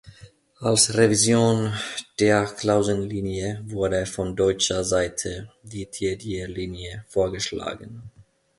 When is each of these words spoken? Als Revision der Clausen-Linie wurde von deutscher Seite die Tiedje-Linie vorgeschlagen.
Als 0.59 0.97
Revision 0.97 1.73
der 2.19 2.45
Clausen-Linie 2.45 3.61
wurde 3.65 4.07
von 4.07 4.35
deutscher 4.35 4.83
Seite 4.83 5.51
die 5.61 5.85
Tiedje-Linie 5.85 7.05
vorgeschlagen. 7.07 8.01